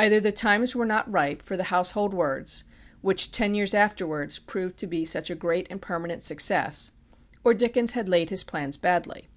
[0.00, 2.64] Either the times were not ripe for the Household Words,
[3.02, 6.90] which, ten years afterwards, proved to be such a great and permanent success,
[7.44, 9.28] or Dickens had laid his plans badly.